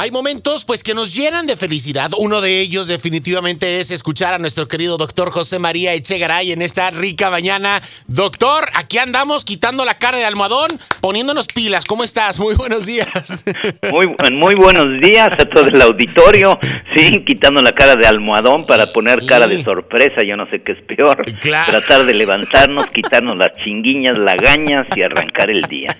Hay 0.00 0.12
momentos 0.12 0.64
pues 0.64 0.84
que 0.84 0.94
nos 0.94 1.12
llenan 1.12 1.48
de 1.48 1.56
felicidad. 1.56 2.12
Uno 2.16 2.40
de 2.40 2.60
ellos 2.60 2.86
definitivamente 2.86 3.80
es 3.80 3.90
escuchar 3.90 4.32
a 4.32 4.38
nuestro 4.38 4.68
querido 4.68 4.96
doctor 4.96 5.32
José 5.32 5.58
María 5.58 5.92
Echegaray 5.92 6.52
en 6.52 6.62
esta 6.62 6.92
rica 6.92 7.32
mañana. 7.32 7.82
Doctor, 8.06 8.68
aquí 8.74 8.98
andamos 8.98 9.44
quitando 9.44 9.84
la 9.84 9.98
cara 9.98 10.16
de 10.16 10.24
almohadón, 10.24 10.68
poniéndonos 11.00 11.48
pilas. 11.48 11.84
¿Cómo 11.84 12.04
estás? 12.04 12.38
Muy 12.38 12.54
buenos 12.54 12.86
días. 12.86 13.44
Muy, 13.90 14.14
muy 14.30 14.54
buenos 14.54 15.00
días 15.00 15.30
a 15.32 15.48
todo 15.48 15.66
el 15.66 15.82
auditorio. 15.82 16.60
Sí, 16.96 17.24
quitando 17.24 17.60
la 17.60 17.72
cara 17.72 17.96
de 17.96 18.06
almohadón 18.06 18.66
para 18.66 18.92
poner 18.92 19.26
cara 19.26 19.48
de 19.48 19.64
sorpresa. 19.64 20.22
Yo 20.22 20.36
no 20.36 20.48
sé 20.50 20.62
qué 20.62 20.72
es 20.72 20.82
peor. 20.82 21.24
Tratar 21.40 22.04
de 22.04 22.14
levantarnos, 22.14 22.86
quitarnos 22.86 23.36
las 23.36 23.50
chinguiñas, 23.64 24.16
lagañas 24.16 24.86
y 24.94 25.02
arrancar 25.02 25.50
el 25.50 25.62
día. 25.62 25.98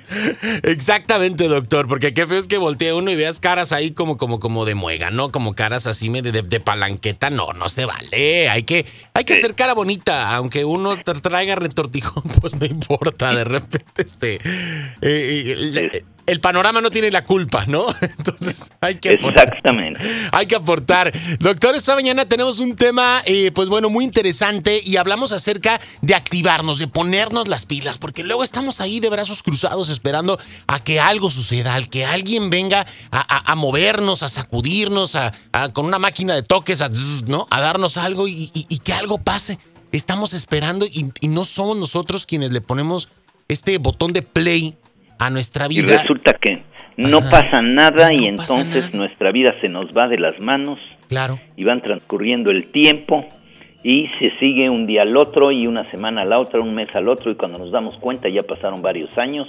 Exactamente, 0.62 1.48
doctor, 1.48 1.88
porque 1.88 2.14
qué 2.14 2.26
feo 2.26 2.38
es 2.38 2.46
que 2.46 2.58
voltee 2.58 2.92
uno 2.92 3.10
y 3.10 3.16
veas 3.16 3.40
caras 3.40 3.72
ahí 3.72 3.87
como, 3.92 4.16
como, 4.16 4.40
como 4.40 4.64
de 4.64 4.74
muega, 4.74 5.10
¿no? 5.10 5.30
Como 5.30 5.54
caras 5.54 5.86
así 5.86 6.08
de, 6.08 6.42
de, 6.42 6.60
palanqueta. 6.60 7.30
No, 7.30 7.52
no 7.52 7.68
se 7.68 7.84
vale. 7.84 8.48
Hay 8.48 8.62
que, 8.62 8.86
hay 9.14 9.24
que 9.24 9.34
hacer 9.34 9.54
cara 9.54 9.74
bonita. 9.74 10.34
Aunque 10.34 10.64
uno 10.64 10.96
traiga 11.02 11.54
retortijón, 11.54 12.22
pues 12.40 12.60
no 12.60 12.66
importa. 12.66 13.34
De 13.34 13.44
repente, 13.44 14.02
este. 14.02 14.34
Eh, 14.36 14.40
eh, 15.02 16.04
el 16.28 16.40
panorama 16.40 16.82
no 16.82 16.90
tiene 16.90 17.10
la 17.10 17.24
culpa, 17.24 17.64
¿no? 17.66 17.86
Entonces 18.00 18.70
hay 18.80 18.96
que 18.96 19.14
aportar. 19.14 19.48
Exactamente. 19.48 20.00
Hay 20.30 20.46
que 20.46 20.56
aportar. 20.56 21.12
Doctor, 21.40 21.74
esta 21.74 21.94
mañana 21.94 22.26
tenemos 22.26 22.60
un 22.60 22.76
tema, 22.76 23.22
eh, 23.24 23.50
pues 23.52 23.70
bueno, 23.70 23.88
muy 23.88 24.04
interesante 24.04 24.80
y 24.84 24.96
hablamos 24.96 25.32
acerca 25.32 25.80
de 26.02 26.14
activarnos, 26.14 26.78
de 26.78 26.86
ponernos 26.86 27.48
las 27.48 27.64
pilas, 27.64 27.96
porque 27.96 28.22
luego 28.24 28.44
estamos 28.44 28.82
ahí 28.82 29.00
de 29.00 29.08
brazos 29.08 29.42
cruzados 29.42 29.88
esperando 29.88 30.38
a 30.66 30.84
que 30.84 31.00
algo 31.00 31.30
suceda, 31.30 31.74
al 31.74 31.88
que 31.88 32.04
alguien 32.04 32.50
venga 32.50 32.86
a, 33.10 33.54
movernos, 33.54 34.22
a 34.22 34.28
sacudirnos, 34.28 35.16
a, 35.16 35.32
con 35.72 35.86
una 35.86 35.98
máquina 35.98 36.34
de 36.34 36.42
toques, 36.42 36.82
a, 36.82 36.90
¿no? 37.26 37.46
a 37.50 37.60
darnos 37.60 37.96
algo 37.96 38.28
y, 38.28 38.50
que 38.84 38.92
algo 38.92 39.18
pase. 39.18 39.58
Estamos 39.92 40.34
esperando 40.34 40.84
y, 40.84 41.10
y 41.20 41.28
no 41.28 41.44
somos 41.44 41.78
nosotros 41.78 42.26
quienes 42.26 42.50
le 42.50 42.60
ponemos 42.60 43.08
este 43.48 43.78
botón 43.78 44.12
de 44.12 44.20
play 44.20 44.76
a 45.18 45.30
nuestra 45.30 45.68
vida. 45.68 45.82
Y 45.82 45.86
resulta 45.86 46.34
que 46.34 46.62
no 46.96 47.20
pasa 47.30 47.62
nada 47.62 48.12
y 48.12 48.26
entonces 48.26 48.92
nuestra 48.94 49.32
vida 49.32 49.54
se 49.60 49.68
nos 49.68 49.86
va 49.96 50.08
de 50.08 50.18
las 50.18 50.38
manos. 50.40 50.78
Claro. 51.08 51.40
Y 51.56 51.64
van 51.64 51.80
transcurriendo 51.80 52.50
el 52.50 52.70
tiempo 52.70 53.26
y 53.82 54.06
se 54.18 54.36
sigue 54.38 54.68
un 54.68 54.86
día 54.86 55.02
al 55.02 55.16
otro 55.16 55.52
y 55.52 55.66
una 55.66 55.88
semana 55.90 56.22
al 56.22 56.32
otro, 56.32 56.62
un 56.62 56.74
mes 56.74 56.88
al 56.94 57.08
otro 57.08 57.30
y 57.30 57.36
cuando 57.36 57.58
nos 57.58 57.70
damos 57.70 57.96
cuenta 57.98 58.28
ya 58.28 58.42
pasaron 58.42 58.82
varios 58.82 59.16
años 59.16 59.48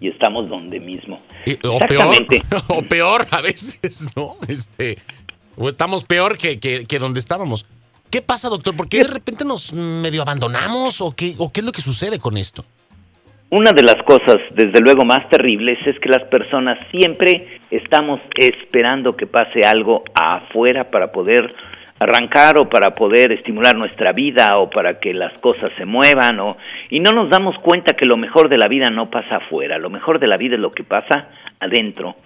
y 0.00 0.08
estamos 0.08 0.48
donde 0.48 0.78
mismo. 0.80 1.20
o 1.64 1.78
peor, 1.80 2.26
o 2.68 2.82
peor 2.82 3.26
a 3.30 3.40
veces, 3.40 4.10
¿no? 4.14 4.36
Este, 4.48 4.98
o 5.56 5.68
estamos 5.68 6.04
peor 6.04 6.38
que, 6.38 6.60
que, 6.60 6.86
que 6.86 6.98
donde 6.98 7.18
estábamos. 7.18 7.66
¿Qué 8.10 8.22
pasa, 8.22 8.48
doctor? 8.48 8.76
¿Por 8.76 8.88
qué 8.88 8.98
de 8.98 9.08
repente 9.08 9.44
nos 9.44 9.72
medio 9.72 10.22
abandonamos 10.22 11.00
o 11.00 11.14
qué, 11.16 11.34
o 11.38 11.52
qué 11.52 11.60
es 11.60 11.66
lo 11.66 11.72
que 11.72 11.82
sucede 11.82 12.18
con 12.18 12.36
esto? 12.36 12.64
Una 13.48 13.70
de 13.70 13.82
las 13.82 14.02
cosas, 14.02 14.38
desde 14.54 14.80
luego, 14.80 15.04
más 15.04 15.28
terribles 15.28 15.78
es 15.86 15.96
que 16.00 16.08
las 16.08 16.24
personas 16.24 16.80
siempre 16.90 17.60
estamos 17.70 18.20
esperando 18.36 19.16
que 19.16 19.28
pase 19.28 19.64
algo 19.64 20.02
afuera 20.14 20.90
para 20.90 21.12
poder 21.12 21.54
arrancar 22.00 22.58
o 22.58 22.68
para 22.68 22.96
poder 22.96 23.30
estimular 23.30 23.76
nuestra 23.76 24.12
vida 24.12 24.58
o 24.58 24.68
para 24.68 24.98
que 24.98 25.14
las 25.14 25.32
cosas 25.38 25.70
se 25.78 25.86
muevan 25.86 26.40
o 26.40 26.56
y 26.90 26.98
no 26.98 27.12
nos 27.12 27.30
damos 27.30 27.56
cuenta 27.60 27.94
que 27.94 28.04
lo 28.04 28.16
mejor 28.16 28.48
de 28.48 28.58
la 28.58 28.68
vida 28.68 28.90
no 28.90 29.06
pasa 29.06 29.36
afuera, 29.36 29.78
lo 29.78 29.90
mejor 29.90 30.18
de 30.18 30.26
la 30.26 30.36
vida 30.36 30.56
es 30.56 30.60
lo 30.60 30.72
que 30.72 30.82
pasa 30.82 31.28
adentro. 31.60 32.16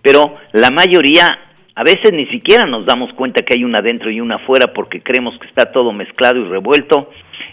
Pero 0.00 0.36
la 0.52 0.70
mayoría 0.70 1.38
a 1.78 1.84
veces 1.84 2.12
ni 2.12 2.26
siquiera 2.26 2.66
nos 2.66 2.86
damos 2.86 3.12
cuenta 3.12 3.44
que 3.44 3.54
hay 3.54 3.62
una 3.62 3.78
adentro 3.78 4.10
y 4.10 4.20
una 4.20 4.34
afuera 4.34 4.72
porque 4.74 5.00
creemos 5.00 5.38
que 5.38 5.46
está 5.46 5.70
todo 5.70 5.92
mezclado 5.92 6.40
y 6.40 6.48
revuelto 6.48 7.08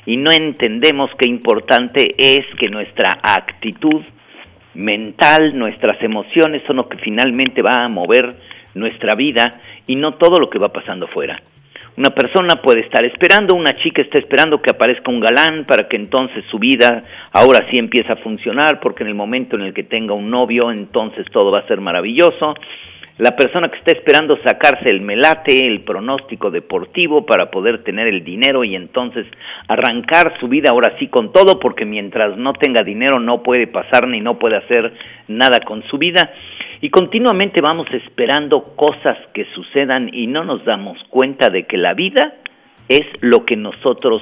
y 0.08 0.18
no 0.18 0.32
entendemos 0.32 1.12
qué 1.20 1.30
importante 1.30 2.16
es 2.18 2.44
que 2.58 2.68
nuestra 2.70 3.20
actitud 3.22 4.02
mental, 4.74 5.56
nuestras 5.56 6.02
emociones 6.02 6.64
son 6.66 6.78
lo 6.78 6.90
que 6.90 6.98
finalmente 6.98 7.62
va 7.62 7.86
a 7.86 7.88
mover 7.88 8.36
nuestra 8.74 9.14
vida 9.14 9.62
y 9.86 9.96
no 9.96 10.14
todo 10.14 10.40
lo 10.40 10.50
que 10.50 10.58
va 10.58 10.74
pasando 10.74 11.06
afuera. 11.06 11.40
Una 11.96 12.10
persona 12.10 12.64
puede 12.64 12.80
estar 12.80 13.06
esperando, 13.06 13.54
una 13.54 13.74
chica 13.76 14.02
está 14.02 14.18
esperando 14.18 14.60
que 14.60 14.72
aparezca 14.72 15.12
un 15.12 15.20
galán 15.20 15.66
para 15.66 15.88
que 15.88 15.98
entonces 15.98 16.44
su 16.50 16.58
vida 16.58 17.04
ahora 17.32 17.68
sí 17.70 17.78
empiece 17.78 18.12
a 18.12 18.18
funcionar, 18.18 18.80
porque 18.80 19.04
en 19.04 19.10
el 19.10 19.16
momento 19.16 19.56
en 19.56 19.62
el 19.62 19.74
que 19.76 19.84
tenga 19.84 20.16
un 20.16 20.32
novio, 20.32 20.72
entonces 20.72 21.28
todo 21.32 21.52
va 21.52 21.60
a 21.60 21.68
ser 21.68 21.80
maravilloso 21.80 22.56
la 23.18 23.36
persona 23.38 23.70
que 23.70 23.78
está 23.78 23.94
esperando 23.94 24.38
sacarse 24.44 24.90
el 24.90 25.00
melate, 25.00 25.66
el 25.66 25.82
pronóstico 25.82 26.52
deportivo 26.52 27.26
para 27.26 27.50
poder 27.50 27.84
tener 27.84 28.08
el 28.08 28.26
dinero 28.26 28.66
y 28.66 28.76
entonces 28.76 29.26
arrancar 29.70 30.38
su 30.40 30.50
vida 30.50 30.72
ahora 30.72 30.98
sí 31.00 31.08
con 31.08 31.32
todo, 31.32 31.60
porque 31.60 31.86
mientras 31.86 32.38
no 32.38 32.52
tenga 32.54 32.84
dinero 32.84 33.20
no 33.20 33.42
puede 33.42 33.68
pasar 33.68 34.08
ni 34.08 34.20
no 34.20 34.38
puede 34.38 34.58
hacer 34.58 34.94
nada 35.30 35.62
con 35.62 35.84
su 35.84 35.98
vida. 35.98 36.34
Y 36.82 36.90
continuamente 36.90 37.62
vamos 37.62 37.88
esperando 37.92 38.76
cosas 38.76 39.18
que 39.34 39.46
sucedan 39.56 40.10
y 40.14 40.28
no 40.28 40.44
nos 40.44 40.66
damos 40.66 41.02
cuenta 41.10 41.50
de 41.50 41.64
que 41.64 41.78
la 41.78 41.94
vida 41.94 42.36
es 42.90 43.06
lo 43.22 43.46
que 43.46 43.56
nosotros 43.56 44.22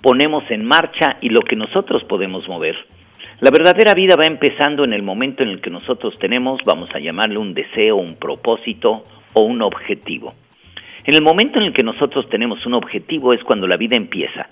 ponemos 0.00 0.48
en 0.50 0.64
marcha 0.64 1.16
y 1.20 1.30
lo 1.30 1.40
que 1.40 1.56
nosotros 1.56 2.04
podemos 2.04 2.48
mover. 2.48 2.76
La 3.40 3.50
verdadera 3.50 3.92
vida 3.92 4.16
va 4.16 4.24
empezando 4.24 4.82
en 4.82 4.94
el 4.94 5.02
momento 5.02 5.42
en 5.42 5.50
el 5.50 5.60
que 5.60 5.68
nosotros 5.68 6.18
tenemos, 6.18 6.58
vamos 6.64 6.88
a 6.94 6.98
llamarle 6.98 7.36
un 7.36 7.52
deseo, 7.52 7.96
un 7.96 8.16
propósito 8.16 9.04
o 9.34 9.42
un 9.42 9.60
objetivo. 9.60 10.32
En 11.04 11.14
el 11.14 11.20
momento 11.20 11.58
en 11.58 11.66
el 11.66 11.74
que 11.74 11.82
nosotros 11.82 12.26
tenemos 12.30 12.64
un 12.64 12.72
objetivo 12.72 13.34
es 13.34 13.44
cuando 13.44 13.66
la 13.66 13.76
vida 13.76 13.94
empieza. 13.94 14.48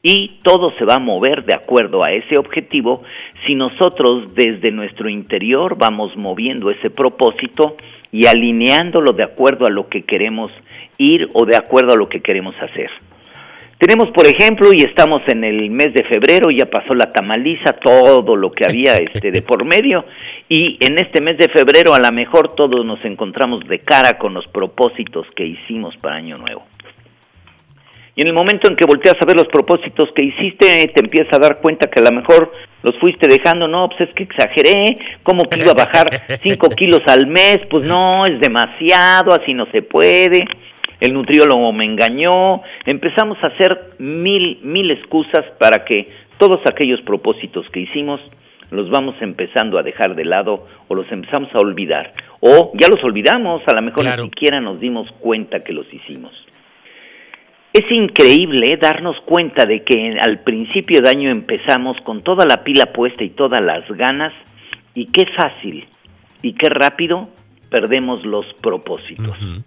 Y 0.00 0.38
todo 0.44 0.70
se 0.78 0.84
va 0.84 0.94
a 0.94 0.98
mover 1.00 1.44
de 1.44 1.54
acuerdo 1.54 2.04
a 2.04 2.12
ese 2.12 2.38
objetivo 2.38 3.02
si 3.46 3.56
nosotros 3.56 4.32
desde 4.36 4.70
nuestro 4.70 5.08
interior 5.08 5.76
vamos 5.76 6.16
moviendo 6.16 6.70
ese 6.70 6.88
propósito 6.88 7.76
y 8.12 8.26
alineándolo 8.26 9.12
de 9.12 9.24
acuerdo 9.24 9.66
a 9.66 9.70
lo 9.70 9.88
que 9.88 10.02
queremos 10.02 10.52
ir 10.98 11.28
o 11.32 11.46
de 11.46 11.56
acuerdo 11.56 11.94
a 11.94 11.96
lo 11.96 12.08
que 12.08 12.20
queremos 12.20 12.54
hacer. 12.62 12.90
Tenemos, 13.80 14.10
por 14.10 14.26
ejemplo, 14.26 14.74
y 14.74 14.82
estamos 14.82 15.22
en 15.26 15.42
el 15.42 15.70
mes 15.70 15.94
de 15.94 16.04
febrero, 16.04 16.50
ya 16.50 16.66
pasó 16.66 16.94
la 16.94 17.10
tamaliza, 17.12 17.72
todo 17.72 18.36
lo 18.36 18.52
que 18.52 18.66
había 18.66 18.96
este 18.96 19.30
de 19.30 19.40
por 19.40 19.64
medio, 19.64 20.04
y 20.50 20.76
en 20.84 20.98
este 20.98 21.22
mes 21.22 21.38
de 21.38 21.48
febrero 21.48 21.94
a 21.94 21.98
lo 21.98 22.12
mejor 22.12 22.54
todos 22.54 22.84
nos 22.84 23.02
encontramos 23.06 23.66
de 23.66 23.78
cara 23.78 24.18
con 24.18 24.34
los 24.34 24.46
propósitos 24.48 25.26
que 25.34 25.46
hicimos 25.46 25.96
para 25.96 26.16
Año 26.16 26.36
Nuevo. 26.36 26.66
Y 28.14 28.20
en 28.20 28.26
el 28.26 28.34
momento 28.34 28.68
en 28.68 28.76
que 28.76 28.84
volteas 28.84 29.16
a 29.18 29.24
ver 29.24 29.36
los 29.36 29.48
propósitos 29.48 30.10
que 30.14 30.26
hiciste, 30.26 30.92
te 30.94 31.00
empiezas 31.00 31.32
a 31.32 31.38
dar 31.38 31.62
cuenta 31.62 31.88
que 31.88 32.00
a 32.00 32.02
lo 32.02 32.12
mejor 32.12 32.52
los 32.82 32.98
fuiste 32.98 33.28
dejando, 33.28 33.66
no, 33.66 33.88
pues 33.88 34.10
es 34.10 34.14
que 34.14 34.24
exageré, 34.24 34.98
¿cómo 35.22 35.44
que 35.44 35.58
iba 35.58 35.70
a 35.70 35.86
bajar 35.86 36.10
5 36.42 36.68
kilos 36.76 37.00
al 37.06 37.28
mes? 37.28 37.60
Pues 37.70 37.86
no, 37.86 38.26
es 38.26 38.40
demasiado, 38.40 39.32
así 39.32 39.54
no 39.54 39.64
se 39.72 39.80
puede 39.80 40.44
el 41.00 41.14
nutriólogo 41.14 41.72
me 41.72 41.84
engañó, 41.84 42.62
empezamos 42.84 43.38
a 43.42 43.48
hacer 43.48 43.92
mil, 43.98 44.58
mil 44.62 44.90
excusas 44.90 45.44
para 45.58 45.84
que 45.84 46.08
todos 46.38 46.60
aquellos 46.66 47.00
propósitos 47.02 47.68
que 47.70 47.80
hicimos 47.80 48.20
los 48.70 48.88
vamos 48.88 49.16
empezando 49.20 49.78
a 49.78 49.82
dejar 49.82 50.14
de 50.14 50.24
lado 50.24 50.66
o 50.88 50.94
los 50.94 51.10
empezamos 51.10 51.52
a 51.54 51.58
olvidar. 51.58 52.12
O 52.40 52.72
ya 52.74 52.88
los 52.88 53.02
olvidamos, 53.02 53.62
a 53.66 53.74
lo 53.74 53.82
mejor 53.82 54.04
ni 54.04 54.24
siquiera 54.24 54.60
nos 54.60 54.80
dimos 54.80 55.10
cuenta 55.18 55.64
que 55.64 55.72
los 55.72 55.92
hicimos. 55.92 56.32
Es 57.72 57.84
increíble 57.90 58.76
darnos 58.76 59.20
cuenta 59.20 59.64
de 59.64 59.84
que 59.84 60.18
al 60.20 60.40
principio 60.40 61.00
de 61.02 61.08
año 61.08 61.30
empezamos 61.30 61.96
con 62.02 62.22
toda 62.22 62.44
la 62.44 62.64
pila 62.64 62.86
puesta 62.86 63.22
y 63.22 63.30
todas 63.30 63.60
las 63.60 63.88
ganas 63.90 64.32
y 64.94 65.06
qué 65.06 65.26
fácil 65.36 65.86
y 66.42 66.54
qué 66.54 66.68
rápido 66.68 67.28
perdemos 67.70 68.24
los 68.24 68.46
propósitos. 68.60 69.64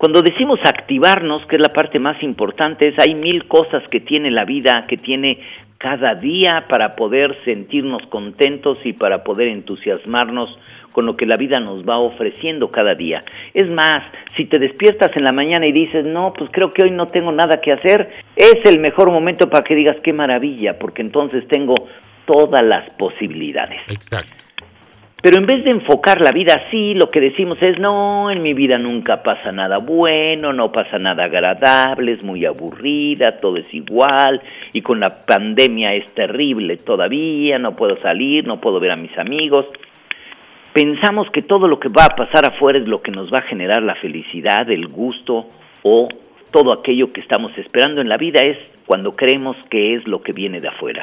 Cuando 0.00 0.22
decimos 0.22 0.58
activarnos, 0.64 1.44
que 1.44 1.56
es 1.56 1.60
la 1.60 1.74
parte 1.74 1.98
más 1.98 2.22
importante, 2.22 2.88
es 2.88 2.98
hay 2.98 3.14
mil 3.14 3.46
cosas 3.46 3.82
que 3.90 4.00
tiene 4.00 4.30
la 4.30 4.46
vida, 4.46 4.86
que 4.88 4.96
tiene 4.96 5.40
cada 5.76 6.14
día 6.14 6.64
para 6.70 6.96
poder 6.96 7.36
sentirnos 7.44 8.06
contentos 8.06 8.78
y 8.84 8.94
para 8.94 9.22
poder 9.24 9.48
entusiasmarnos 9.48 10.58
con 10.92 11.04
lo 11.04 11.18
que 11.18 11.26
la 11.26 11.36
vida 11.36 11.60
nos 11.60 11.86
va 11.86 11.98
ofreciendo 11.98 12.70
cada 12.70 12.94
día. 12.94 13.24
Es 13.52 13.68
más, 13.68 14.02
si 14.38 14.46
te 14.46 14.58
despiertas 14.58 15.14
en 15.16 15.24
la 15.24 15.32
mañana 15.32 15.66
y 15.66 15.72
dices, 15.72 16.06
no, 16.06 16.32
pues 16.32 16.48
creo 16.50 16.72
que 16.72 16.82
hoy 16.82 16.92
no 16.92 17.08
tengo 17.08 17.30
nada 17.30 17.60
que 17.60 17.70
hacer, 17.70 18.08
es 18.36 18.56
el 18.64 18.78
mejor 18.78 19.10
momento 19.10 19.50
para 19.50 19.64
que 19.64 19.74
digas, 19.74 19.98
qué 20.02 20.14
maravilla, 20.14 20.78
porque 20.78 21.02
entonces 21.02 21.46
tengo 21.46 21.74
todas 22.24 22.62
las 22.62 22.88
posibilidades. 22.94 23.82
Exacto. 23.90 24.49
Pero 25.22 25.38
en 25.38 25.46
vez 25.46 25.64
de 25.64 25.70
enfocar 25.70 26.20
la 26.20 26.32
vida 26.32 26.62
así, 26.66 26.94
lo 26.94 27.10
que 27.10 27.20
decimos 27.20 27.58
es, 27.62 27.78
no, 27.78 28.30
en 28.30 28.42
mi 28.42 28.54
vida 28.54 28.78
nunca 28.78 29.22
pasa 29.22 29.52
nada 29.52 29.78
bueno, 29.78 30.54
no 30.54 30.72
pasa 30.72 30.98
nada 30.98 31.24
agradable, 31.24 32.12
es 32.12 32.22
muy 32.22 32.46
aburrida, 32.46 33.38
todo 33.38 33.58
es 33.58 33.72
igual, 33.74 34.40
y 34.72 34.80
con 34.80 34.98
la 34.98 35.26
pandemia 35.26 35.94
es 35.94 36.06
terrible 36.14 36.78
todavía, 36.78 37.58
no 37.58 37.76
puedo 37.76 38.00
salir, 38.00 38.46
no 38.46 38.60
puedo 38.60 38.80
ver 38.80 38.92
a 38.92 38.96
mis 38.96 39.16
amigos. 39.18 39.66
pensamos 40.72 41.28
que 41.30 41.42
todo 41.42 41.68
lo 41.68 41.78
que 41.78 41.88
va 41.88 42.04
a 42.04 42.16
pasar 42.16 42.46
afuera 42.46 42.78
es 42.78 42.86
lo 42.86 43.02
que 43.02 43.10
nos 43.10 43.32
va 43.32 43.38
a 43.38 43.42
generar 43.42 43.82
la 43.82 43.96
felicidad, 43.96 44.70
el 44.70 44.86
gusto 44.86 45.48
o 45.82 46.08
todo 46.50 46.72
aquello 46.72 47.12
que 47.12 47.20
estamos 47.20 47.56
esperando 47.58 48.00
en 48.00 48.08
la 48.08 48.16
vida 48.16 48.42
es 48.42 48.58
cuando 48.86 49.14
creemos 49.14 49.56
que 49.70 49.94
es 49.94 50.06
lo 50.06 50.22
que 50.22 50.32
viene 50.32 50.60
de 50.60 50.68
afuera. 50.68 51.02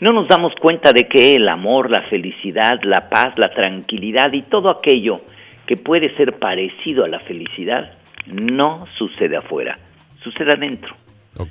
No 0.00 0.12
nos 0.12 0.28
damos 0.28 0.54
cuenta 0.56 0.92
de 0.92 1.06
que 1.06 1.36
el 1.36 1.48
amor, 1.48 1.90
la 1.90 2.02
felicidad, 2.02 2.80
la 2.82 3.08
paz, 3.08 3.34
la 3.36 3.50
tranquilidad 3.50 4.32
y 4.32 4.42
todo 4.42 4.70
aquello 4.70 5.20
que 5.66 5.76
puede 5.76 6.14
ser 6.16 6.38
parecido 6.38 7.04
a 7.04 7.08
la 7.08 7.20
felicidad 7.20 7.92
no 8.26 8.86
sucede 8.98 9.36
afuera, 9.36 9.78
sucede 10.22 10.52
adentro. 10.52 10.96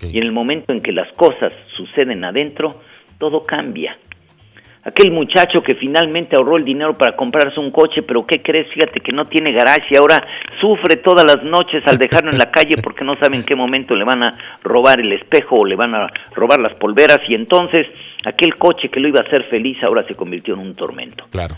Y 0.02 0.18
en 0.18 0.24
el 0.24 0.32
momento 0.32 0.74
en 0.74 0.82
que 0.82 0.92
las 0.92 1.12
cosas 1.14 1.54
suceden 1.76 2.24
adentro, 2.24 2.82
todo 3.18 3.46
cambia 3.46 3.98
aquel 4.90 5.12
muchacho 5.12 5.62
que 5.62 5.76
finalmente 5.76 6.36
ahorró 6.36 6.58
el 6.58 6.66
dinero 6.66 6.98
para 6.98 7.16
comprarse 7.16 7.60
un 7.60 7.72
coche, 7.72 8.04
pero 8.04 8.26
¿qué 8.26 8.42
crees? 8.42 8.68
Fíjate 8.74 9.00
que 9.00 9.12
no 9.12 9.26
tiene 9.26 9.52
garage 9.52 9.88
y 9.92 9.96
ahora 9.96 10.26
sufre 10.60 10.98
todas 10.98 11.26
las 11.26 11.44
noches 11.44 11.84
al 11.88 11.98
dejarlo 11.98 12.32
en 12.32 12.38
la 12.38 12.52
calle 12.52 12.76
porque 12.82 13.04
no 13.04 13.16
sabe 13.16 13.38
en 13.38 13.44
qué 13.44 13.56
momento 13.56 13.96
le 13.96 14.04
van 14.04 14.24
a 14.24 14.38
robar 14.64 15.00
el 15.00 15.12
espejo 15.14 15.60
o 15.60 15.66
le 15.66 15.76
van 15.76 15.96
a 15.96 16.12
robar 16.36 16.60
las 16.60 16.74
polveras 16.76 17.20
y 17.28 17.36
entonces 17.36 17.88
aquel 18.26 18.56
coche 18.56 18.90
que 18.90 19.00
lo 19.00 19.08
iba 19.08 19.20
a 19.20 19.24
hacer 19.24 19.44
feliz 19.44 19.82
ahora 19.84 20.06
se 20.08 20.16
convirtió 20.16 20.54
en 20.56 20.62
un 20.62 20.76
tormento. 20.76 21.26
Claro. 21.32 21.56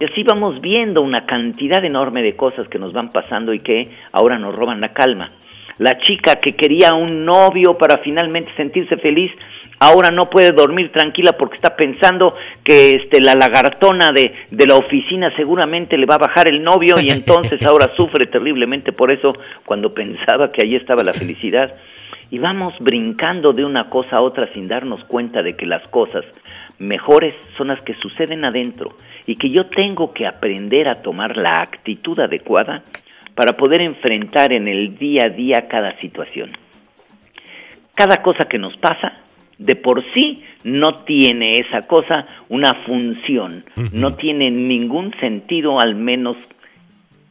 Y 0.00 0.04
así 0.04 0.22
vamos 0.22 0.60
viendo 0.60 1.02
una 1.02 1.26
cantidad 1.26 1.84
enorme 1.84 2.22
de 2.22 2.36
cosas 2.36 2.68
que 2.68 2.78
nos 2.78 2.92
van 2.92 3.10
pasando 3.10 3.52
y 3.52 3.58
que 3.58 3.90
ahora 4.12 4.38
nos 4.38 4.54
roban 4.54 4.80
la 4.80 4.92
calma. 4.92 5.32
La 5.78 5.98
chica 5.98 6.36
que 6.36 6.54
quería 6.54 6.94
un 6.94 7.24
novio 7.24 7.76
para 7.78 7.98
finalmente 7.98 8.50
sentirse 8.56 8.96
feliz, 8.96 9.32
ahora 9.78 10.10
no 10.10 10.30
puede 10.30 10.52
dormir 10.52 10.90
tranquila 10.90 11.32
porque 11.32 11.56
está 11.56 11.76
pensando 11.76 12.34
que 12.64 12.92
este, 12.92 13.20
la 13.20 13.34
lagartona 13.34 14.12
de, 14.12 14.34
de 14.50 14.66
la 14.66 14.76
oficina 14.76 15.34
seguramente 15.36 15.96
le 15.96 16.06
va 16.06 16.16
a 16.16 16.26
bajar 16.26 16.48
el 16.48 16.62
novio 16.62 16.96
y 17.00 17.10
entonces 17.10 17.64
ahora 17.64 17.90
sufre 17.96 18.26
terriblemente 18.26 18.92
por 18.92 19.10
eso 19.10 19.32
cuando 19.64 19.92
pensaba 19.92 20.50
que 20.52 20.64
ahí 20.64 20.74
estaba 20.74 21.02
la 21.02 21.14
felicidad. 21.14 21.74
Y 22.30 22.38
vamos 22.38 22.74
brincando 22.78 23.54
de 23.54 23.64
una 23.64 23.88
cosa 23.88 24.16
a 24.16 24.22
otra 24.22 24.52
sin 24.52 24.68
darnos 24.68 25.02
cuenta 25.04 25.42
de 25.42 25.56
que 25.56 25.64
las 25.64 25.86
cosas 25.88 26.26
mejores 26.78 27.34
son 27.56 27.68
las 27.68 27.80
que 27.82 27.94
suceden 27.94 28.44
adentro 28.44 28.94
y 29.26 29.36
que 29.36 29.50
yo 29.50 29.66
tengo 29.66 30.12
que 30.12 30.26
aprender 30.26 30.88
a 30.88 31.02
tomar 31.02 31.36
la 31.36 31.60
actitud 31.60 32.18
adecuada 32.20 32.82
para 33.34 33.54
poder 33.54 33.82
enfrentar 33.82 34.52
en 34.52 34.68
el 34.68 34.98
día 34.98 35.24
a 35.24 35.28
día 35.28 35.68
cada 35.68 35.98
situación. 36.00 36.50
Cada 37.94 38.22
cosa 38.22 38.44
que 38.44 38.58
nos 38.58 38.76
pasa, 38.76 39.20
de 39.58 39.76
por 39.76 40.04
sí, 40.14 40.42
no 40.64 41.02
tiene 41.04 41.58
esa 41.58 41.82
cosa 41.82 42.26
una 42.48 42.74
función, 42.74 43.64
no 43.92 44.14
tiene 44.14 44.50
ningún 44.50 45.12
sentido 45.20 45.80
al 45.80 45.94
menos 45.94 46.36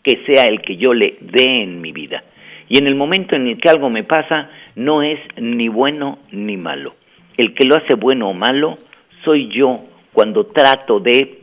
que 0.03 0.23
sea 0.25 0.45
el 0.45 0.61
que 0.61 0.77
yo 0.77 0.93
le 0.93 1.17
dé 1.21 1.63
en 1.63 1.81
mi 1.81 1.91
vida. 1.91 2.23
Y 2.69 2.77
en 2.77 2.87
el 2.87 2.95
momento 2.95 3.35
en 3.35 3.47
el 3.47 3.57
que 3.57 3.69
algo 3.69 3.89
me 3.89 4.03
pasa, 4.03 4.49
no 4.75 5.01
es 5.01 5.19
ni 5.37 5.69
bueno 5.69 6.19
ni 6.31 6.57
malo. 6.57 6.95
El 7.37 7.53
que 7.53 7.65
lo 7.65 7.75
hace 7.75 7.95
bueno 7.95 8.29
o 8.29 8.33
malo 8.33 8.77
soy 9.23 9.49
yo 9.49 9.79
cuando 10.13 10.45
trato 10.45 10.99
de 10.99 11.39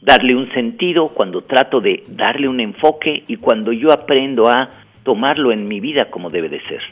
darle 0.00 0.34
un 0.34 0.52
sentido, 0.52 1.08
cuando 1.08 1.42
trato 1.42 1.80
de 1.80 2.04
darle 2.08 2.46
un 2.46 2.60
enfoque 2.60 3.24
y 3.26 3.36
cuando 3.36 3.72
yo 3.72 3.90
aprendo 3.90 4.48
a 4.48 4.70
tomarlo 5.02 5.52
en 5.52 5.66
mi 5.66 5.80
vida 5.80 6.10
como 6.10 6.30
debe 6.30 6.48
de 6.48 6.60
ser. 6.62 6.82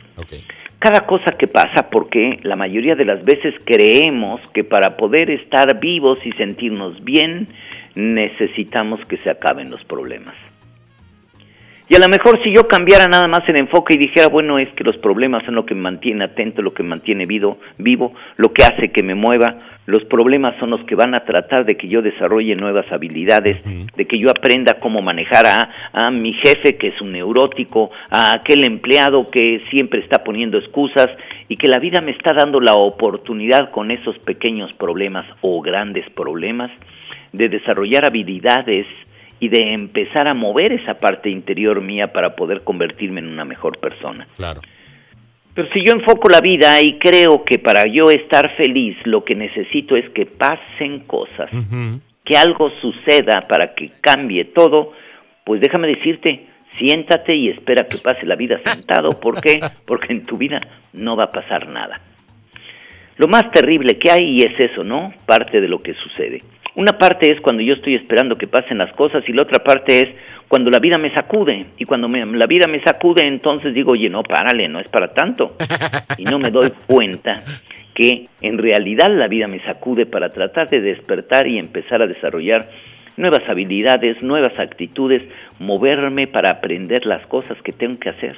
Cada 0.82 1.06
cosa 1.06 1.36
que 1.38 1.46
pasa, 1.46 1.90
porque 1.90 2.40
la 2.42 2.56
mayoría 2.56 2.96
de 2.96 3.04
las 3.04 3.24
veces 3.24 3.54
creemos 3.64 4.40
que 4.52 4.64
para 4.64 4.96
poder 4.96 5.30
estar 5.30 5.78
vivos 5.78 6.18
y 6.24 6.32
sentirnos 6.32 7.04
bien, 7.04 7.46
necesitamos 7.94 8.98
que 9.06 9.16
se 9.18 9.30
acaben 9.30 9.70
los 9.70 9.84
problemas. 9.84 10.34
Y 11.92 11.94
a 11.94 11.98
lo 11.98 12.08
mejor 12.08 12.42
si 12.42 12.50
yo 12.50 12.66
cambiara 12.68 13.06
nada 13.06 13.28
más 13.28 13.46
el 13.50 13.56
enfoque 13.56 13.92
y 13.92 13.98
dijera, 13.98 14.28
bueno, 14.28 14.58
es 14.58 14.70
que 14.70 14.82
los 14.82 14.96
problemas 14.96 15.44
son 15.44 15.54
lo 15.54 15.66
que 15.66 15.74
me 15.74 15.82
mantiene 15.82 16.24
atento, 16.24 16.62
lo 16.62 16.72
que 16.72 16.82
me 16.82 16.88
mantiene 16.88 17.26
vivo, 17.26 17.58
vivo, 17.76 18.14
lo 18.38 18.50
que 18.54 18.64
hace 18.64 18.90
que 18.90 19.02
me 19.02 19.14
mueva, 19.14 19.58
los 19.84 20.02
problemas 20.06 20.54
son 20.58 20.70
los 20.70 20.82
que 20.84 20.94
van 20.94 21.14
a 21.14 21.26
tratar 21.26 21.66
de 21.66 21.76
que 21.76 21.88
yo 21.88 22.00
desarrolle 22.00 22.56
nuevas 22.56 22.90
habilidades, 22.90 23.62
de 23.62 24.06
que 24.06 24.18
yo 24.18 24.30
aprenda 24.30 24.80
cómo 24.80 25.02
manejar 25.02 25.44
a, 25.44 25.68
a 25.92 26.10
mi 26.10 26.32
jefe 26.32 26.78
que 26.78 26.88
es 26.88 27.00
un 27.02 27.12
neurótico, 27.12 27.90
a 28.08 28.36
aquel 28.36 28.64
empleado 28.64 29.28
que 29.30 29.60
siempre 29.68 30.00
está 30.00 30.24
poniendo 30.24 30.56
excusas 30.56 31.10
y 31.50 31.58
que 31.58 31.68
la 31.68 31.78
vida 31.78 32.00
me 32.00 32.12
está 32.12 32.32
dando 32.32 32.58
la 32.58 32.74
oportunidad 32.74 33.70
con 33.70 33.90
esos 33.90 34.18
pequeños 34.20 34.72
problemas 34.78 35.26
o 35.42 35.60
grandes 35.60 36.08
problemas 36.08 36.70
de 37.34 37.50
desarrollar 37.50 38.06
habilidades, 38.06 38.86
y 39.42 39.48
de 39.48 39.72
empezar 39.74 40.28
a 40.28 40.34
mover 40.34 40.72
esa 40.72 40.94
parte 40.94 41.28
interior 41.28 41.80
mía 41.80 42.12
para 42.12 42.36
poder 42.36 42.62
convertirme 42.62 43.18
en 43.18 43.26
una 43.26 43.44
mejor 43.44 43.80
persona. 43.80 44.28
Claro. 44.36 44.60
Pero 45.52 45.68
si 45.72 45.84
yo 45.84 45.94
enfoco 45.94 46.28
la 46.28 46.40
vida 46.40 46.80
y 46.80 46.96
creo 47.00 47.42
que 47.44 47.58
para 47.58 47.82
yo 47.88 48.08
estar 48.08 48.54
feliz 48.54 48.96
lo 49.02 49.24
que 49.24 49.34
necesito 49.34 49.96
es 49.96 50.08
que 50.10 50.26
pasen 50.26 51.00
cosas, 51.00 51.50
que 52.24 52.36
algo 52.36 52.70
suceda 52.80 53.48
para 53.48 53.74
que 53.74 53.90
cambie 54.00 54.44
todo, 54.44 54.92
pues 55.42 55.60
déjame 55.60 55.88
decirte, 55.88 56.46
siéntate 56.78 57.34
y 57.34 57.48
espera 57.48 57.88
que 57.88 57.98
pase 57.98 58.24
la 58.24 58.36
vida 58.36 58.60
sentado. 58.64 59.10
¿Por 59.18 59.40
qué? 59.40 59.58
Porque 59.86 60.12
en 60.12 60.24
tu 60.24 60.38
vida 60.38 60.60
no 60.92 61.16
va 61.16 61.24
a 61.24 61.30
pasar 61.32 61.66
nada. 61.66 62.00
Lo 63.16 63.26
más 63.26 63.50
terrible 63.50 63.98
que 63.98 64.08
hay, 64.08 64.38
y 64.38 64.42
es 64.42 64.58
eso, 64.60 64.84
¿no? 64.84 65.12
Parte 65.26 65.60
de 65.60 65.66
lo 65.66 65.80
que 65.80 65.94
sucede. 65.94 66.42
Una 66.74 66.96
parte 66.96 67.30
es 67.30 67.40
cuando 67.40 67.62
yo 67.62 67.74
estoy 67.74 67.94
esperando 67.94 68.36
que 68.36 68.46
pasen 68.46 68.78
las 68.78 68.92
cosas 68.94 69.22
y 69.28 69.32
la 69.32 69.42
otra 69.42 69.62
parte 69.62 70.00
es 70.00 70.08
cuando 70.48 70.70
la 70.70 70.78
vida 70.78 70.98
me 70.98 71.12
sacude. 71.12 71.66
Y 71.76 71.84
cuando 71.84 72.08
la 72.08 72.46
vida 72.46 72.66
me 72.66 72.82
sacude, 72.82 73.26
entonces 73.26 73.74
digo, 73.74 73.92
oye, 73.92 74.08
no, 74.08 74.22
párale, 74.22 74.68
no 74.68 74.80
es 74.80 74.88
para 74.88 75.12
tanto. 75.12 75.56
Y 76.18 76.24
no 76.24 76.38
me 76.38 76.50
doy 76.50 76.70
cuenta 76.86 77.42
que 77.94 78.28
en 78.40 78.58
realidad 78.58 79.08
la 79.08 79.28
vida 79.28 79.48
me 79.48 79.60
sacude 79.60 80.06
para 80.06 80.32
tratar 80.32 80.68
de 80.68 80.80
despertar 80.80 81.46
y 81.46 81.58
empezar 81.58 82.02
a 82.02 82.06
desarrollar 82.06 82.68
nuevas 83.16 83.42
habilidades, 83.48 84.22
nuevas 84.22 84.58
actitudes, 84.58 85.22
moverme 85.58 86.26
para 86.26 86.50
aprender 86.50 87.06
las 87.06 87.26
cosas 87.26 87.60
que 87.62 87.72
tengo 87.72 87.98
que 87.98 88.10
hacer 88.10 88.36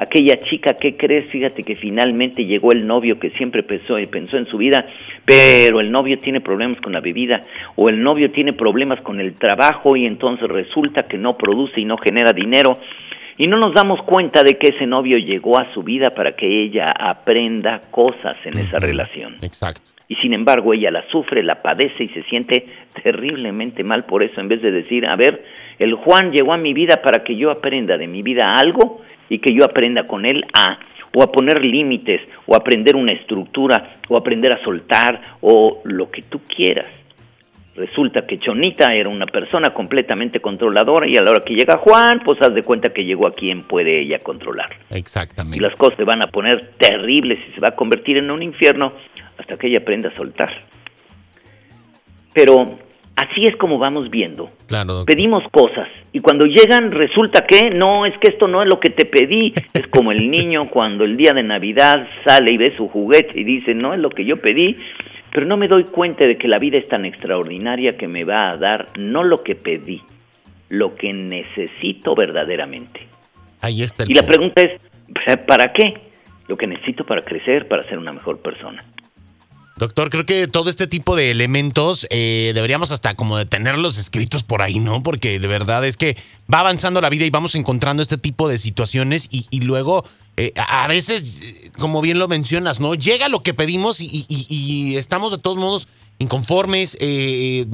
aquella 0.00 0.40
chica, 0.48 0.74
¿qué 0.74 0.96
crees? 0.96 1.30
Fíjate 1.30 1.62
que 1.62 1.76
finalmente 1.76 2.46
llegó 2.46 2.72
el 2.72 2.86
novio 2.86 3.18
que 3.18 3.30
siempre 3.30 3.62
pensó, 3.62 3.96
pensó 4.10 4.38
en 4.38 4.46
su 4.46 4.56
vida, 4.56 4.86
pero 5.26 5.80
el 5.80 5.92
novio 5.92 6.18
tiene 6.18 6.40
problemas 6.40 6.80
con 6.80 6.92
la 6.92 7.00
bebida 7.00 7.44
o 7.76 7.90
el 7.90 8.02
novio 8.02 8.30
tiene 8.30 8.54
problemas 8.54 9.02
con 9.02 9.20
el 9.20 9.34
trabajo 9.34 9.96
y 9.96 10.06
entonces 10.06 10.48
resulta 10.48 11.02
que 11.02 11.18
no 11.18 11.36
produce 11.36 11.82
y 11.82 11.84
no 11.84 11.98
genera 11.98 12.32
dinero 12.32 12.78
y 13.36 13.46
no 13.46 13.58
nos 13.58 13.74
damos 13.74 14.02
cuenta 14.04 14.42
de 14.42 14.56
que 14.56 14.68
ese 14.68 14.86
novio 14.86 15.18
llegó 15.18 15.58
a 15.58 15.70
su 15.74 15.82
vida 15.82 16.10
para 16.10 16.32
que 16.32 16.46
ella 16.46 16.92
aprenda 16.92 17.82
cosas 17.90 18.36
en 18.44 18.56
esa 18.56 18.78
relación. 18.78 19.36
Exacto. 19.42 19.99
Y 20.10 20.16
sin 20.16 20.34
embargo 20.34 20.74
ella 20.74 20.90
la 20.90 21.08
sufre, 21.08 21.40
la 21.44 21.62
padece 21.62 22.02
y 22.02 22.08
se 22.08 22.24
siente 22.24 22.64
terriblemente 23.00 23.84
mal 23.84 24.06
por 24.06 24.24
eso, 24.24 24.40
en 24.40 24.48
vez 24.48 24.60
de 24.60 24.72
decir, 24.72 25.06
a 25.06 25.14
ver, 25.14 25.44
el 25.78 25.94
Juan 25.94 26.32
llegó 26.32 26.52
a 26.52 26.58
mi 26.58 26.74
vida 26.74 27.00
para 27.00 27.22
que 27.22 27.36
yo 27.36 27.48
aprenda 27.52 27.96
de 27.96 28.08
mi 28.08 28.20
vida 28.20 28.54
algo 28.56 29.02
y 29.28 29.38
que 29.38 29.54
yo 29.54 29.64
aprenda 29.64 30.08
con 30.08 30.26
él 30.26 30.44
a 30.52 30.80
o 31.14 31.22
a 31.22 31.30
poner 31.30 31.64
límites 31.64 32.22
o 32.46 32.56
aprender 32.56 32.96
una 32.96 33.12
estructura 33.12 33.98
o 34.08 34.16
aprender 34.16 34.52
a 34.52 34.62
soltar 34.64 35.36
o 35.42 35.80
lo 35.84 36.10
que 36.10 36.22
tú 36.22 36.40
quieras. 36.40 36.86
Resulta 37.76 38.26
que 38.26 38.38
Chonita 38.38 38.92
era 38.92 39.08
una 39.08 39.26
persona 39.26 39.72
completamente 39.72 40.40
controladora 40.40 41.06
y 41.06 41.16
a 41.16 41.22
la 41.22 41.30
hora 41.30 41.44
que 41.44 41.54
llega 41.54 41.78
Juan, 41.78 42.20
pues 42.24 42.42
haz 42.42 42.52
de 42.52 42.64
cuenta 42.64 42.92
que 42.92 43.04
llegó 43.04 43.28
a 43.28 43.34
quien 43.34 43.62
puede 43.62 44.00
ella 44.00 44.18
controlar. 44.18 44.70
Exactamente. 44.90 45.56
Y 45.56 45.60
las 45.60 45.78
cosas 45.78 45.96
se 45.96 46.04
van 46.04 46.20
a 46.20 46.26
poner 46.26 46.72
terribles 46.78 47.38
y 47.48 47.52
se 47.52 47.60
va 47.60 47.68
a 47.68 47.76
convertir 47.76 48.16
en 48.16 48.30
un 48.32 48.42
infierno 48.42 48.92
hasta 49.50 49.60
que 49.60 49.68
ella 49.68 49.78
aprenda 49.78 50.08
a 50.08 50.16
soltar. 50.16 50.50
Pero 52.32 52.78
Así 53.20 53.44
es 53.44 53.54
como 53.56 53.78
vamos 53.78 54.08
viendo. 54.08 54.50
Claro, 54.66 55.04
Pedimos 55.04 55.44
cosas 55.50 55.88
y 56.10 56.20
cuando 56.20 56.46
llegan 56.46 56.90
resulta 56.90 57.44
que 57.46 57.68
no, 57.68 58.06
es 58.06 58.16
que 58.16 58.28
esto 58.28 58.48
no 58.48 58.62
es 58.62 58.68
lo 58.68 58.80
que 58.80 58.88
te 58.88 59.04
pedí. 59.04 59.52
es 59.74 59.88
como 59.88 60.10
el 60.10 60.30
niño 60.30 60.70
cuando 60.70 61.04
el 61.04 61.18
día 61.18 61.34
de 61.34 61.42
Navidad 61.42 62.08
sale 62.24 62.54
y 62.54 62.56
ve 62.56 62.74
su 62.78 62.88
juguete 62.88 63.38
y 63.38 63.44
dice, 63.44 63.74
no 63.74 63.92
es 63.92 64.00
lo 64.00 64.08
que 64.08 64.24
yo 64.24 64.38
pedí, 64.38 64.78
pero 65.30 65.44
no 65.44 65.58
me 65.58 65.68
doy 65.68 65.84
cuenta 65.84 66.24
de 66.24 66.38
que 66.38 66.48
la 66.48 66.58
vida 66.58 66.78
es 66.78 66.88
tan 66.88 67.04
extraordinaria 67.04 67.98
que 67.98 68.08
me 68.08 68.24
va 68.24 68.50
a 68.50 68.56
dar 68.56 68.88
no 68.96 69.22
lo 69.22 69.42
que 69.42 69.54
pedí, 69.54 70.00
lo 70.70 70.94
que 70.94 71.12
necesito 71.12 72.14
verdaderamente. 72.14 73.06
Ahí 73.60 73.82
está 73.82 74.04
y 74.08 74.14
la 74.14 74.22
pregunta 74.22 74.62
es, 74.62 74.80
¿para 75.46 75.74
qué? 75.74 75.92
Lo 76.48 76.56
que 76.56 76.66
necesito 76.66 77.04
para 77.04 77.22
crecer, 77.22 77.68
para 77.68 77.82
ser 77.82 77.98
una 77.98 78.14
mejor 78.14 78.38
persona. 78.38 78.82
Doctor, 79.80 80.10
creo 80.10 80.26
que 80.26 80.46
todo 80.46 80.68
este 80.68 80.86
tipo 80.86 81.16
de 81.16 81.30
elementos 81.30 82.06
eh, 82.10 82.52
deberíamos 82.54 82.90
hasta 82.90 83.14
como 83.14 83.38
de 83.38 83.46
tenerlos 83.46 83.96
escritos 83.96 84.42
por 84.42 84.60
ahí, 84.60 84.78
¿no? 84.78 85.02
Porque 85.02 85.38
de 85.38 85.48
verdad 85.48 85.86
es 85.86 85.96
que 85.96 86.18
va 86.52 86.60
avanzando 86.60 87.00
la 87.00 87.08
vida 87.08 87.24
y 87.24 87.30
vamos 87.30 87.54
encontrando 87.54 88.02
este 88.02 88.18
tipo 88.18 88.46
de 88.46 88.58
situaciones 88.58 89.30
y, 89.30 89.60
luego 89.62 90.04
eh, 90.36 90.52
a 90.54 90.86
veces, 90.86 91.70
como 91.78 92.02
bien 92.02 92.18
lo 92.18 92.28
mencionas, 92.28 92.78
¿no? 92.78 92.94
Llega 92.94 93.30
lo 93.30 93.42
que 93.42 93.54
pedimos 93.54 94.02
y, 94.02 94.96
estamos 94.98 95.32
de 95.32 95.38
todos 95.38 95.56
modos 95.56 95.88
inconformes, 96.20 96.98
eh, 97.00 97.66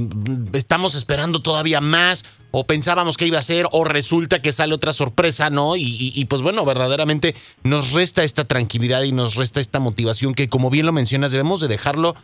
estamos 0.55 0.95
esperando 0.95 1.43
todavía 1.43 1.81
más, 1.81 2.25
o 2.53 2.65
pensábamos 2.65 3.17
que 3.17 3.27
iba 3.27 3.39
a 3.39 3.43
ser, 3.43 3.67
o 3.73 3.85
resulta 3.85 4.41
que 4.41 4.53
sale 4.53 4.73
otra 4.73 4.93
sorpresa, 4.93 5.51
¿no? 5.51 5.75
Y, 5.77 6.25
pues 6.31 6.43
bueno, 6.43 6.65
verdaderamente 6.65 7.35
nos 7.65 7.93
resta 7.93 8.23
esta 8.23 8.45
tranquilidad 8.45 9.03
y 9.03 9.13
nos 9.13 9.35
resta 9.35 9.61
esta 9.61 9.81
motivación 9.81 10.35
que, 10.35 10.49
como 10.49 10.71
bien 10.71 10.87
lo 10.87 10.93
mencionas, 10.93 11.33
debemos 11.33 11.61
de 11.61 11.69
dejarlo 11.69 12.15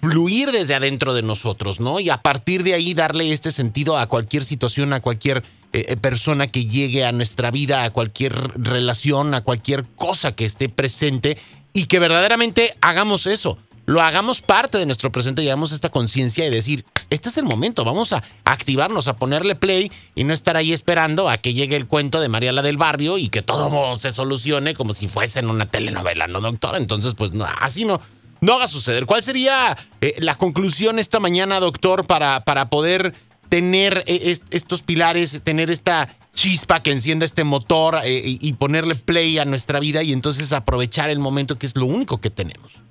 fluir 0.00 0.50
desde 0.50 0.74
adentro 0.74 1.12
de 1.12 1.22
nosotros, 1.22 1.78
¿no? 1.78 2.00
Y 2.00 2.08
a 2.08 2.22
partir 2.22 2.64
de 2.64 2.72
ahí 2.72 2.94
darle 2.94 3.30
este 3.30 3.50
sentido 3.50 3.98
a 3.98 4.06
cualquier 4.06 4.44
situación, 4.44 4.94
a 4.94 5.00
cualquier 5.00 5.44
eh, 5.74 5.84
eh, 5.88 5.96
persona 5.98 6.46
que 6.46 6.64
llegue 6.64 7.04
a 7.04 7.12
nuestra 7.12 7.50
vida, 7.50 7.84
a 7.84 7.90
cualquier 7.90 8.32
relación, 8.58 9.34
a 9.34 9.42
cualquier 9.42 9.84
cosa 9.94 10.32
que 10.32 10.46
esté 10.46 10.70
presente 10.70 11.36
y 11.74 11.84
que 11.84 11.98
verdaderamente 11.98 12.74
hagamos 12.80 13.26
eso. 13.26 13.58
Lo 13.90 14.02
hagamos 14.02 14.40
parte 14.40 14.78
de 14.78 14.86
nuestro 14.86 15.10
presente 15.10 15.42
y 15.42 15.48
hagamos 15.48 15.72
esta 15.72 15.88
conciencia 15.88 16.46
y 16.46 16.48
decir, 16.48 16.84
este 17.10 17.28
es 17.28 17.38
el 17.38 17.44
momento, 17.44 17.84
vamos 17.84 18.12
a 18.12 18.22
activarnos, 18.44 19.08
a 19.08 19.16
ponerle 19.16 19.56
play 19.56 19.90
y 20.14 20.22
no 20.22 20.32
estar 20.32 20.56
ahí 20.56 20.72
esperando 20.72 21.28
a 21.28 21.38
que 21.38 21.54
llegue 21.54 21.74
el 21.74 21.88
cuento 21.88 22.20
de 22.20 22.28
María 22.28 22.52
la 22.52 22.62
del 22.62 22.76
barrio 22.76 23.18
y 23.18 23.30
que 23.30 23.42
todo 23.42 23.98
se 23.98 24.10
solucione 24.10 24.74
como 24.74 24.92
si 24.92 25.08
fuese 25.08 25.40
en 25.40 25.50
una 25.50 25.66
telenovela, 25.66 26.28
¿no, 26.28 26.40
doctor? 26.40 26.76
Entonces, 26.76 27.14
pues 27.14 27.32
no, 27.32 27.44
así 27.44 27.84
no, 27.84 28.00
no 28.40 28.54
haga 28.54 28.68
suceder. 28.68 29.06
¿Cuál 29.06 29.24
sería 29.24 29.76
eh, 30.00 30.14
la 30.18 30.38
conclusión 30.38 31.00
esta 31.00 31.18
mañana, 31.18 31.58
doctor, 31.58 32.06
para, 32.06 32.44
para 32.44 32.70
poder 32.70 33.12
tener 33.48 34.04
estos 34.06 34.82
pilares, 34.82 35.40
tener 35.42 35.68
esta 35.68 36.16
chispa 36.32 36.80
que 36.80 36.92
encienda 36.92 37.24
este 37.24 37.42
motor 37.42 37.98
eh, 38.04 38.22
y 38.40 38.52
ponerle 38.52 38.94
play 38.94 39.38
a 39.38 39.44
nuestra 39.44 39.80
vida 39.80 40.04
y 40.04 40.12
entonces 40.12 40.52
aprovechar 40.52 41.10
el 41.10 41.18
momento 41.18 41.58
que 41.58 41.66
es 41.66 41.74
lo 41.74 41.86
único 41.86 42.20
que 42.20 42.30
tenemos? 42.30 42.84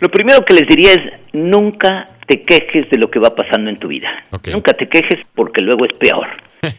Lo 0.00 0.08
primero 0.08 0.44
que 0.44 0.54
les 0.54 0.68
diría 0.68 0.92
es 0.92 1.12
nunca 1.32 2.08
te 2.26 2.42
quejes 2.42 2.90
de 2.90 2.98
lo 2.98 3.10
que 3.10 3.18
va 3.18 3.34
pasando 3.34 3.70
en 3.70 3.78
tu 3.78 3.88
vida. 3.88 4.08
Nunca 4.52 4.72
te 4.74 4.88
quejes 4.88 5.24
porque 5.34 5.62
luego 5.62 5.86
es 5.86 5.92
peor. 5.94 6.26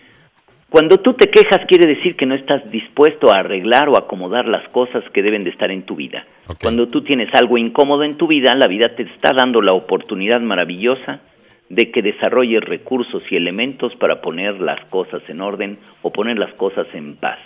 Cuando 0.70 0.98
tú 0.98 1.14
te 1.14 1.30
quejas 1.30 1.66
quiere 1.68 1.88
decir 1.88 2.16
que 2.16 2.26
no 2.26 2.36
estás 2.36 2.70
dispuesto 2.70 3.32
a 3.32 3.40
arreglar 3.40 3.90
o 3.90 3.98
acomodar 3.98 4.48
las 4.48 4.68
cosas 4.70 5.04
que 5.14 5.24
deben 5.24 5.44
de 5.44 5.50
estar 5.50 5.72
en 5.72 5.84
tu 5.84 5.96
vida. 5.96 6.26
Cuando 6.62 6.88
tú 6.90 7.04
tienes 7.04 7.34
algo 7.34 7.58
incómodo 7.58 8.04
en 8.04 8.18
tu 8.18 8.28
vida, 8.28 8.54
la 8.54 8.68
vida 8.68 8.90
te 8.96 9.04
está 9.04 9.34
dando 9.34 9.62
la 9.62 9.74
oportunidad 9.74 10.42
maravillosa 10.42 11.22
de 11.70 11.92
que 11.92 12.02
desarrolles 12.02 12.64
recursos 12.64 13.24
y 13.30 13.36
elementos 13.36 13.96
para 13.96 14.22
poner 14.22 14.60
las 14.60 14.84
cosas 14.90 15.22
en 15.30 15.42
orden 15.42 15.80
o 16.02 16.12
poner 16.12 16.38
las 16.38 16.54
cosas 16.54 16.88
en 16.94 17.16
paz. 17.16 17.40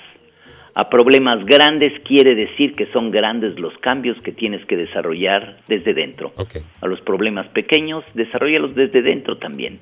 A 0.73 0.89
problemas 0.89 1.45
grandes 1.45 1.93
quiere 2.05 2.33
decir 2.33 2.75
que 2.75 2.87
son 2.93 3.11
grandes 3.11 3.59
los 3.59 3.77
cambios 3.79 4.17
que 4.21 4.31
tienes 4.31 4.65
que 4.65 4.77
desarrollar 4.77 5.57
desde 5.67 5.93
dentro. 5.93 6.33
A 6.81 6.87
los 6.87 7.01
problemas 7.01 7.47
pequeños, 7.49 8.03
desarrollalos 8.13 8.73
desde 8.75 9.01
dentro 9.01 9.37
también. 9.37 9.79